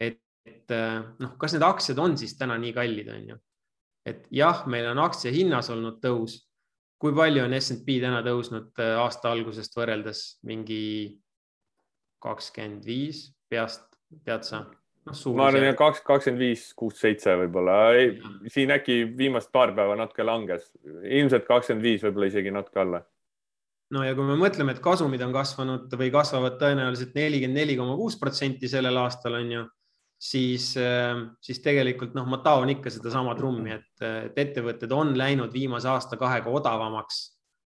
[0.00, 0.74] et et
[1.22, 3.36] noh, kas need aktsiad on siis täna nii kallid, on ju.
[4.06, 6.45] et jah, meil on aktsia hinnas olnud tõus.
[7.02, 10.82] Kui palju on SNP täna tõusnud aasta algusest võrreldes mingi
[12.24, 13.84] kakskümmend viis peast,
[14.24, 14.64] tead sa?
[15.06, 17.76] noh, ma arvan, et kaks, kakskümmend viis, kuus, seitse võib-olla.
[18.52, 20.70] siin äkki viimast paar päeva natuke langes,
[21.04, 23.02] ilmselt kakskümmend viis, võib-olla isegi natuke alla.
[23.94, 27.94] no ja kui me mõtleme, et kasumid on kasvanud või kasvavad tõenäoliselt nelikümmend neli koma
[28.00, 29.66] kuus protsenti sellel aastal on ju,
[30.18, 30.70] siis,
[31.44, 36.50] siis tegelikult noh, ma taon ikka sedasama trummi, et, et ettevõtted on läinud viimase aasta-kahega
[36.50, 37.22] odavamaks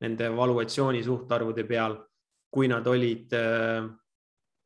[0.01, 1.99] nende valuatsiooni suhtarvude peal,
[2.51, 3.33] kui nad olid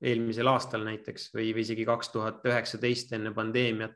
[0.05, 3.95] eelmisel aastal näiteks või, või isegi kaks tuhat üheksateist enne pandeemiat.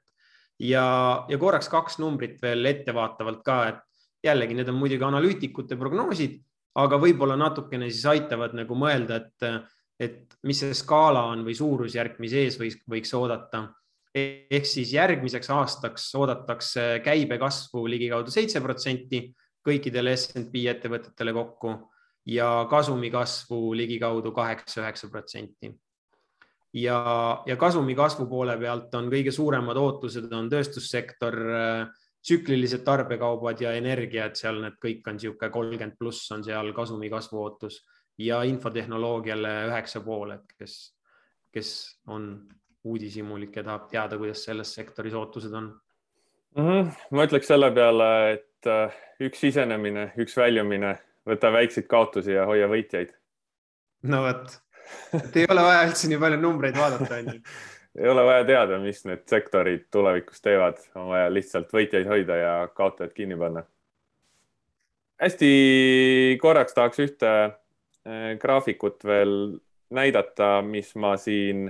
[0.60, 0.86] ja,
[1.30, 3.84] ja korraks kaks numbrit veel ettevaatavalt ka, et
[4.24, 6.40] jällegi need on muidugi analüütikute prognoosid,
[6.80, 9.48] aga võib-olla natukene siis aitavad nagu mõelda, et,
[10.00, 13.68] et mis see skaala on või suurusjärk, mis ees võiks, võiks oodata.
[14.16, 19.28] ehk siis järgmiseks aastaks oodatakse käibekasvu ligikaudu seitse protsenti
[19.66, 21.76] kõikidele SNP ettevõtetele kokku
[22.26, 25.70] ja kasumi kasvu ligikaudu kaheksa-üheksa protsenti
[26.74, 31.38] ja, ja kasumi kasvu poole pealt on kõige suuremad ootused on tööstussektor,
[32.20, 37.10] tsüklilised tarbekaubad ja energia, et seal need kõik on niisugune kolmkümmend pluss on seal kasumi
[37.12, 37.80] kasvu ootus
[38.20, 40.78] ja infotehnoloogiale üheksa pool, et kes,
[41.56, 41.74] kes
[42.08, 42.32] on
[42.84, 45.70] uudishimulik ja tahab teada, kuidas selles sektoris ootused on
[46.56, 46.64] mm.
[46.64, 46.92] -hmm.
[47.12, 50.96] ma ütleks selle peale, et äh, üks sisenemine, üks väljumine,
[51.28, 53.16] võta väikseid kaotusi ja hoia võitjaid.
[54.04, 54.60] no vot
[55.14, 57.42] et ei ole vaja üldse nii palju numbreid vaadata, onju.
[58.00, 62.54] ei ole vaja teada, mis need sektorid tulevikus teevad, on vaja lihtsalt võitjaid hoida ja
[62.76, 63.64] kaotajad kinni panna.
[65.20, 65.50] hästi
[66.42, 67.34] korraks tahaks ühte
[68.40, 69.34] graafikut veel
[69.94, 71.68] näidata, mis ma siin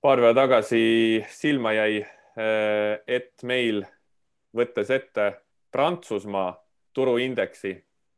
[0.00, 3.84] paar päeva tagasi silma jäi, eh, et meil
[4.56, 5.32] võttes ette
[5.72, 6.52] Prantsusmaa
[6.96, 7.74] turuindeksi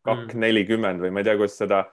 [0.07, 1.85] kak nelikümmend või ma ei tea, kuidas seda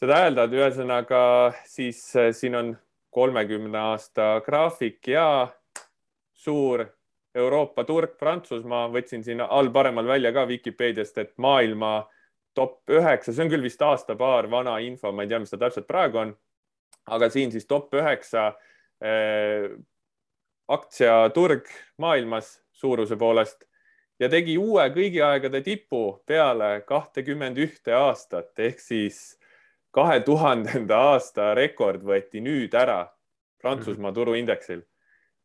[0.00, 1.20] seda hääldad, ühesõnaga
[1.68, 2.74] siis äh, siin on
[3.14, 5.46] kolmekümne aasta graafik ja
[6.34, 6.84] suur
[7.34, 12.04] Euroopa turg Prantsusmaa, võtsin siin all paremal välja ka Vikipeediast, et maailma
[12.54, 15.88] top üheksa, see on küll vist aasta-paar vana info, ma ei tea, mis ta täpselt
[15.90, 16.34] praegu on.
[17.04, 18.46] aga siin siis top üheksa
[19.04, 19.68] äh,
[20.68, 21.68] aktsiaturg
[22.00, 23.66] maailmas suuruse poolest
[24.20, 29.18] ja tegi uue kõigi aegade tipu peale kahtekümmend ühte aastat ehk siis
[29.94, 33.04] kahe tuhandenda aasta rekord võeti nüüd ära
[33.64, 34.16] Prantsusmaa mhm.
[34.18, 34.80] turuindeksil,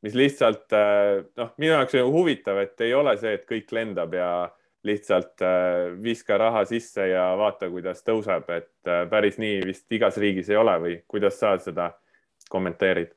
[0.04, 4.16] mis lihtsalt äh, noh, minu jaoks on huvitav, et ei ole see, et kõik lendab
[4.18, 4.32] ja
[4.88, 10.18] lihtsalt äh, viska raha sisse ja vaata, kuidas tõuseb, et äh, päris nii vist igas
[10.22, 11.92] riigis ei ole või kuidas sa seda
[12.50, 13.16] kommenteerid?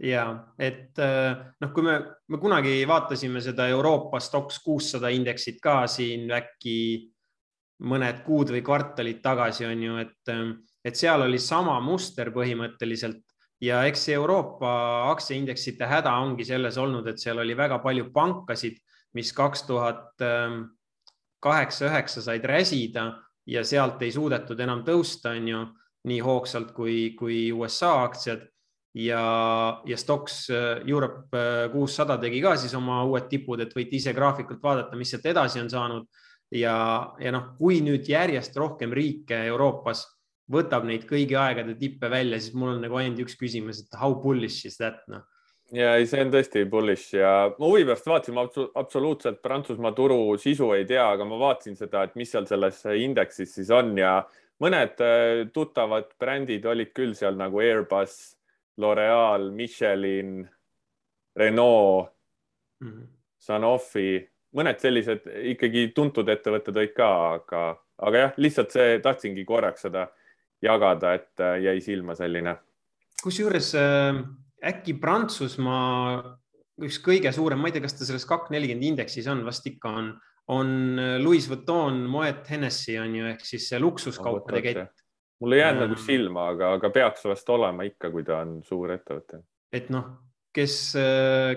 [0.00, 0.24] ja
[0.56, 1.98] et noh, kui me,
[2.32, 6.78] me kunagi vaatasime seda Euroopa Stoxx kuussada indeksit ka siin äkki
[7.84, 10.32] mõned kuud või kvartalid tagasi on ju, et,
[10.84, 13.20] et seal oli sama muster põhimõtteliselt
[13.64, 14.72] ja eks Euroopa
[15.10, 18.78] aktsiaindeksite häda ongi selles olnud, et seal oli väga palju pankasid,
[19.14, 20.62] mis kaks tuhat ähm,
[21.42, 23.10] kaheksa, üheksa said räsida
[23.46, 25.64] ja sealt ei suudetud enam tõusta, on ju,
[26.10, 28.46] nii hoogsalt kui, kui USA aktsiad.
[28.98, 29.22] Ja,
[29.86, 34.10] ja Stoxx äh, Europe äh, kuussada tegi ka siis oma uued tipud, et võite ise
[34.16, 36.08] graafikult vaadata, mis sealt edasi on saanud.
[36.50, 36.74] Ja,
[37.22, 40.02] ja noh, kui nüüd järjest rohkem riike Euroopas
[40.50, 44.16] võtab neid kõigi aegade tippe välja, siis mul on nagu ainult üks küsimus, et how
[44.18, 45.22] bullish is that noh
[45.72, 48.46] ja ei, see on tõesti bullish ja ma huvi pärast vaatasin, ma
[48.80, 53.54] absoluutselt Prantsusmaa turu sisu ei tea, aga ma vaatasin seda, et mis seal selles indeksis
[53.54, 54.18] siis on ja
[54.62, 58.18] mõned äh, tuttavad brändid olid küll seal nagu Airbus,
[58.80, 60.42] L'Oreal, Michelin,
[61.36, 62.10] Renault
[62.80, 63.08] mm, -hmm.
[63.40, 64.18] Sanofi
[64.56, 67.62] mõned sellised ikkagi tuntud ettevõtted olid ka, aga,
[68.02, 70.08] aga jah, lihtsalt see, tahtsingi korraks seda
[70.62, 72.56] jagada, et äh, jäi silma selline.
[73.22, 74.24] kusjuures äh,
[74.66, 76.20] äkki Prantsusmaa
[76.80, 79.92] üks kõige suurem, ma ei tea, kas ta selles kak nelikümmend indeksis on, vast ikka
[80.00, 80.14] on,
[80.52, 85.04] on äh, Louis Vuitton, Moet Hennessy on ju ehk siis see luksuskaupade kett.
[85.40, 88.96] mul ei jäänud nagu silma, aga, aga peaks vast olema ikka, kui ta on suur
[88.96, 89.44] ettevõte.
[89.72, 90.10] et noh
[90.54, 90.76] kes,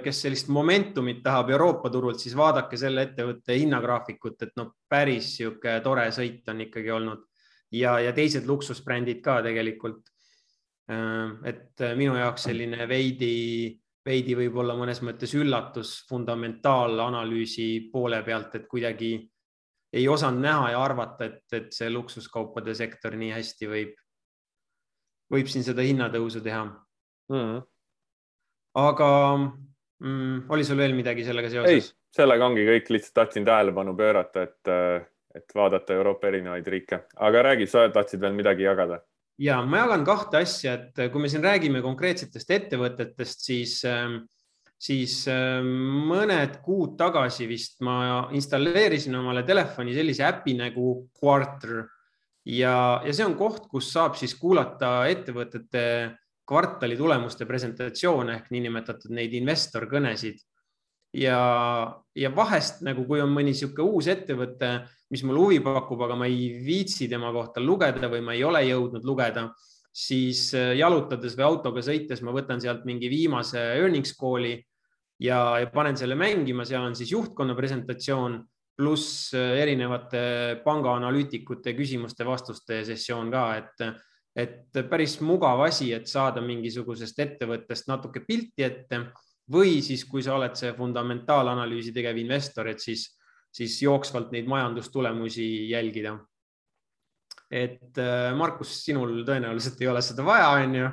[0.03, 5.79] kes sellist momentumit tahab Euroopa turult, siis vaadake selle ettevõtte hinnagraafikut, et noh, päris sihuke
[5.85, 7.23] tore sõit on ikkagi olnud
[7.73, 10.12] ja, ja teised luksusbrändid ka tegelikult.
[10.89, 13.71] Et minu jaoks selline veidi,
[14.05, 19.13] veidi võib-olla mõnes mõttes üllatus fundamentaalanalüüsi poole pealt, et kuidagi
[19.93, 23.93] ei osanud näha ja arvata, et, et see luksuskaupade sektor nii hästi võib,
[25.33, 26.63] võib siin seda hinnatõusu teha
[27.31, 27.61] mm.
[28.81, 31.93] aga mm, oli sul veel midagi sellega seoses?
[32.13, 34.73] sellega ongi kõik, lihtsalt tahtsin tähelepanu pöörata, et,
[35.37, 38.99] et vaadata Euroopa erinevaid riike, aga räägi, sa tahtsid veel midagi jagada?
[39.41, 44.21] Ja ma jagan kahte asja, et kui me siin räägime konkreetsetest ettevõtetest, siis, ähm,
[44.77, 45.69] siis ähm,
[46.09, 51.83] mõned kuud tagasi vist ma installeerisin omale telefoni sellise äpi nagu Quarter
[52.45, 55.85] ja, ja see on koht, kus saab siis kuulata ettevõtete
[56.47, 60.41] kvartali tulemuste presentatsioone ehk niinimetatud neid investor kõnesid.
[61.13, 61.39] Ja,
[62.15, 64.73] ja vahest nagu, kui on mõni niisugune uus ettevõte,
[65.13, 68.63] mis mulle huvi pakub, aga ma ei viitsi tema kohta lugeda või ma ei ole
[68.65, 69.47] jõudnud lugeda,
[69.93, 74.55] siis äh, jalutades või autoga sõites ma võtan sealt mingi viimase earnings call'i
[75.21, 78.39] ja, ja panen selle mängima, seal on siis juhtkonna presentatsioon
[78.77, 80.23] pluss äh, erinevate
[80.65, 83.87] pangaanalüütikute küsimuste-vastuste sessioon ka, et
[84.33, 88.97] et päris mugav asi, et saada mingisugusest ettevõttest natuke pilti ette
[89.51, 93.07] või siis, kui sa oled see fundamentaalanalüüsi tegev investor, et siis,
[93.53, 96.17] siis jooksvalt neid majandustulemusi jälgida.
[97.53, 100.87] et äh, Markus, sinul tõenäoliselt ei ole seda vaja, on ju,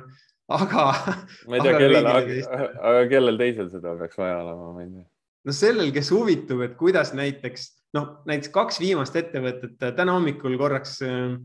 [0.57, 0.83] aga.
[1.49, 5.07] ma ei tea, kellel, aga, kellel teisel seda peaks vaja olema, ma ei tea.
[5.45, 10.99] no sellel, kes huvitub, et kuidas näiteks noh, näiteks kaks viimast ettevõtet täna hommikul korraks
[11.07, 11.39] äh,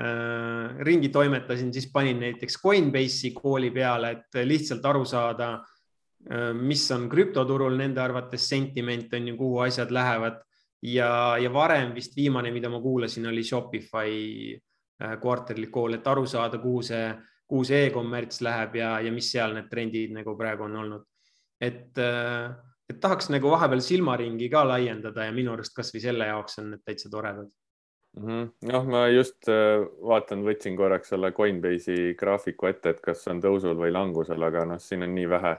[0.00, 5.81] Äh, ringi toimetasin, siis panin näiteks Coinbase'i kooli peale, et lihtsalt aru saada, äh,
[6.54, 10.40] mis on krüptoturul nende arvates sentiment on ju, kuhu asjad lähevad.
[10.82, 14.54] Ja, ja varem vist viimane, mida ma kuulasin, oli Shopify
[15.02, 17.12] äh, kool, et aru saada, kuhu see,
[17.46, 21.08] kuhu see e-kommerts läheb ja, ja mis seal need trendid nagu praegu on olnud.
[21.62, 21.98] et,
[22.90, 26.82] et tahaks nagu vahepeal silmaringi ka laiendada ja minu arust kasvõi selle jaoks on need
[26.82, 27.50] täitsa toredad.
[28.16, 28.72] Mm -hmm..
[28.72, 33.78] noh, ma just äh, vaatan, võtsin korraks selle Coinbase'i graafiku ette, et kas on tõusul
[33.78, 35.54] või langusel, aga noh, siin on nii vähe,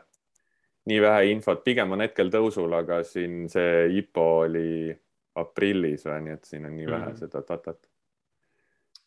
[0.90, 4.68] nii vähe infot, pigem on hetkel tõusul, aga siin see IPO oli
[5.40, 7.20] aprillis või, nii et siin on nii vähe mm -hmm.
[7.20, 7.90] seda datat.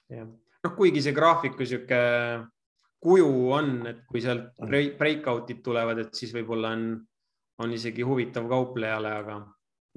[0.08, 0.26] jah,
[0.64, 2.00] noh, kuigi see graafiku sihuke
[3.00, 4.56] kuju on, et kui sealt
[4.98, 6.88] breakout'id tulevad, et siis võib-olla on,
[7.62, 9.36] on isegi huvitav kauplejale, aga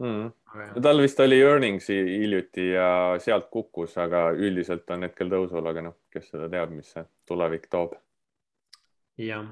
[0.02, 0.82] mm..
[0.84, 2.89] tal vist oli earnings'i hiljuti ja
[3.24, 7.68] sealt kukkus, aga üldiselt on hetkel tõusul, aga noh, kes seda teab, mis see tulevik
[7.72, 7.96] toob.
[9.18, 9.48] jah,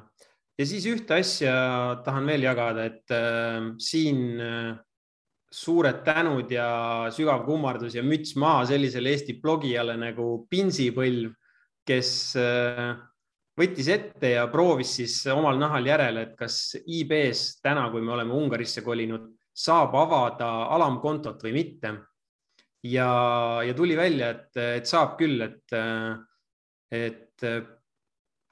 [0.57, 1.55] ja siis ühte asja
[2.05, 4.71] tahan veel jagada, et äh, siin äh,
[5.53, 6.69] suured tänud ja
[7.13, 11.31] sügav kummardus ja müts maha sellisele Eesti blogijale nagu Pinsipõlv,
[11.87, 12.97] kes äh,
[13.57, 18.35] võttis ette ja proovis siis omal nahal järele, et kas IB-s täna, kui me oleme
[18.37, 21.95] Ungarisse kolinud, saab avada alamkontot või mitte.
[22.85, 23.09] ja,
[23.65, 25.73] ja tuli välja, et, et saab küll, et,
[26.93, 27.47] et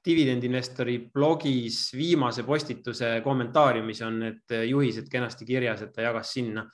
[0.06, 6.66] dividendinvestori blogis viimase postituse kommentaariumis on need juhised kenasti kirjas, et ta jagas sinna.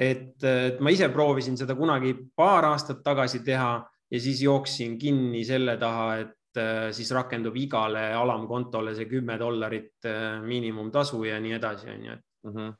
[0.00, 0.40] et,
[0.80, 3.72] ma ise proovisin seda kunagi paar aastat tagasi teha
[4.10, 6.60] ja siis jooksin kinni selle taha, et
[6.96, 10.08] siis rakendub igale alamkontole see kümme dollarit
[10.46, 12.54] miinimumtasu ja nii edasi, on ju, et mm.
[12.56, 12.78] -hmm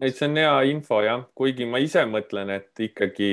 [0.00, 3.30] et see on hea info jah, kuigi ma ise mõtlen, et ikkagi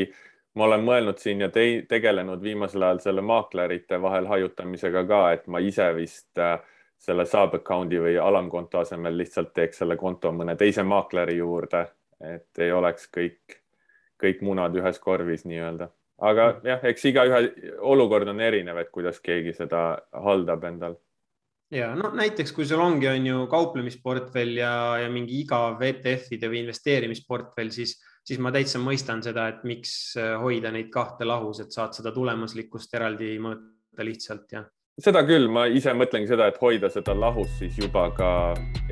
[0.55, 5.47] ma olen mõelnud siin ja te tegelenud viimasel ajal selle maaklerite vahel hajutamisega ka, et
[5.47, 6.59] ma ise vist äh,
[7.01, 11.85] selle sub account'i või alamkonto asemel lihtsalt teeks selle konto mõne teise maakleri juurde,
[12.33, 13.57] et ei oleks kõik,
[14.21, 15.89] kõik munad ühes korvis nii-öelda.
[16.21, 16.67] aga mm.
[16.67, 17.39] jah, eks igaühe
[17.79, 20.99] olukord on erinev, et kuidas keegi seda haldab endal
[21.71, 26.65] ja no näiteks, kui sul ongi, on ju kauplemisportfell ja, ja mingi igav ETF-ide või
[26.65, 27.95] investeerimisportfell, siis,
[28.27, 32.13] siis ma täitsa mõistan seda, et miks äh, hoida neid kahte lahus, et saad seda
[32.15, 34.63] tulemuslikkust eraldi mõõta lihtsalt ja.
[35.01, 38.31] seda küll, ma ise mõtlengi seda, et hoida seda lahus siis juba ka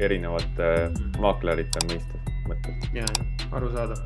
[0.02, 0.90] erinevate
[1.22, 2.92] maaklerite mõistes, mõttes.
[2.98, 3.08] ja,
[3.52, 4.04] arusaadav.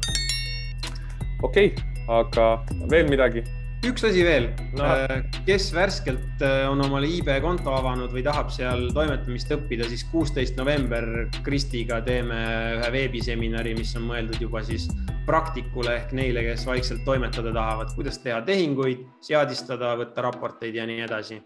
[1.43, 2.48] okei okay,, aga
[2.91, 3.45] veel midagi
[3.88, 4.46] üks asi veel
[4.78, 9.88] no., äh, kes värskelt äh, on omale IB konto avanud või tahab seal toimetamist õppida,
[9.92, 11.06] siis kuusteist november
[11.44, 12.40] Kristiga teeme
[12.78, 14.88] ühe veebiseminari, mis on mõeldud juba siis
[15.28, 21.04] praktikule ehk neile, kes vaikselt toimetada tahavad, kuidas teha tehinguid, seadistada, võtta raporteid ja nii
[21.04, 21.42] edasi.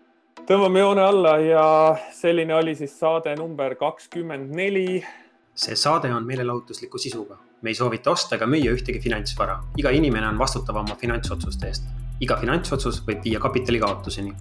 [0.48, 1.68] tõmbame joone alla ja
[2.14, 5.04] selline oli siis saade number kakskümmend neli.
[5.58, 10.28] see saade on meelelahutusliku sisuga me ei soovita osta ega müüa ühtegi finantsvara, iga inimene
[10.30, 11.90] on vastutav oma finantsotsuste eest
[12.24, 14.34] iga finantsotsus võib viia kapitali kaotuseni